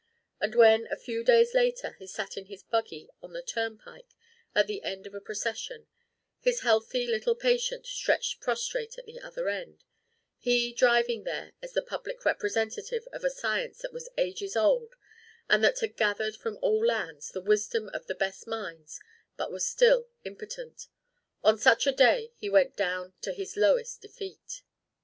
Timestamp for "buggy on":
2.63-3.33